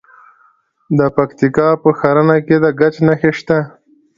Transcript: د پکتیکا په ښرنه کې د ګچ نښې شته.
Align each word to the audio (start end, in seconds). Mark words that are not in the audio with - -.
د 0.97 0.99
پکتیکا 1.17 1.67
په 1.83 1.89
ښرنه 1.99 2.37
کې 2.45 2.55
د 2.63 2.65
ګچ 2.79 2.95
نښې 3.07 3.31
شته. 3.37 3.57